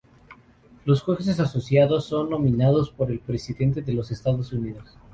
[0.83, 4.97] Los jueces asociados son nominados por el presidente de los Estados Unidos.